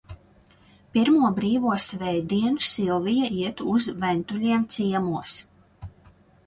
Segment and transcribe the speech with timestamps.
[0.95, 5.39] Pirmo brīvo svētdienu Silvija iet uz Ventuļiem ciemos.